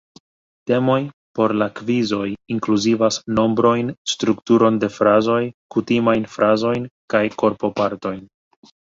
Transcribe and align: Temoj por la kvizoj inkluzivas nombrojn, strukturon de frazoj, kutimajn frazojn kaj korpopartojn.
Temoj 0.69 0.95
por 1.39 1.51
la 1.61 1.65
kvizoj 1.79 2.21
inkluzivas 2.55 3.19
nombrojn, 3.39 3.91
strukturon 4.13 4.79
de 4.83 4.89
frazoj, 4.95 5.41
kutimajn 5.75 6.25
frazojn 6.37 6.89
kaj 7.15 7.23
korpopartojn. 7.43 8.25